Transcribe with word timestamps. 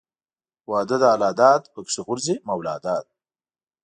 واده 0.69 0.95
د 1.01 1.03
الله 1.13 1.31
داد 1.41 1.61
پکښې 1.73 2.01
غورځي 2.07 2.35
مولاداد. 2.47 3.05